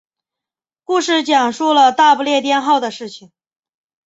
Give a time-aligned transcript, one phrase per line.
[0.83, 3.31] 故事讲述了大不列颠号的事情。